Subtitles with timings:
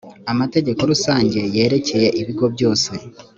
[0.31, 2.91] amategeko rusange yerekeye ibigo byose